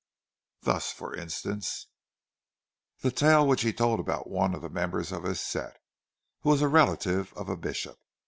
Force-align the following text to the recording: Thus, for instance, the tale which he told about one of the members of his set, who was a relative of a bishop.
Thus, 0.63 0.91
for 0.91 1.13
instance, 1.13 1.85
the 3.01 3.11
tale 3.11 3.45
which 3.47 3.61
he 3.61 3.71
told 3.71 3.99
about 3.99 4.27
one 4.27 4.55
of 4.55 4.63
the 4.63 4.69
members 4.71 5.11
of 5.11 5.25
his 5.25 5.39
set, 5.39 5.77
who 6.39 6.49
was 6.49 6.63
a 6.63 6.67
relative 6.67 7.31
of 7.35 7.49
a 7.49 7.55
bishop. 7.55 7.99